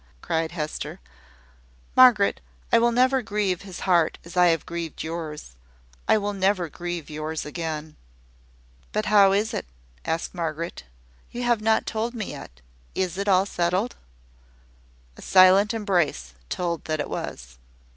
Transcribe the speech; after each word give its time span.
cried 0.23 0.53
Hester. 0.53 0.99
"Margaret, 1.95 2.41
I 2.71 2.79
will 2.79 2.91
never 2.91 3.21
grieve 3.21 3.61
his 3.61 3.81
heart 3.81 4.17
as 4.25 4.35
I 4.35 4.47
have 4.47 4.65
grieved 4.65 5.03
yours. 5.03 5.51
I 6.07 6.17
will 6.17 6.33
never 6.33 6.69
grieve 6.69 7.07
yours 7.07 7.45
again." 7.45 7.95
"But 8.93 9.05
how 9.05 9.31
is 9.31 9.53
it?" 9.53 9.67
asked 10.03 10.33
Margaret. 10.33 10.85
"You 11.29 11.43
have 11.43 11.61
not 11.61 11.85
told 11.85 12.15
me 12.15 12.31
yet. 12.31 12.61
Is 12.95 13.15
it 13.15 13.27
all 13.27 13.45
settled?" 13.45 13.95
A 15.17 15.21
silent 15.21 15.71
embrace 15.71 16.33
told 16.49 16.85
that 16.85 16.99
it 16.99 17.07
was. 17.07 17.59